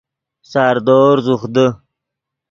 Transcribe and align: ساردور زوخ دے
ساردور 0.51 1.15
زوخ 1.25 1.41
دے 1.55 1.67